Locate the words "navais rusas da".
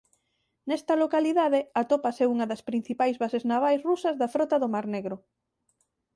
3.51-4.31